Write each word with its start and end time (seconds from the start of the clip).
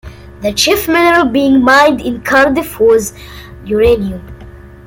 The 0.41 0.51
chief 0.51 0.87
mineral 0.87 1.25
being 1.25 1.61
mined 1.63 2.01
in 2.01 2.23
Cardiff 2.23 2.79
was 2.79 3.13
uranium. 3.65 4.25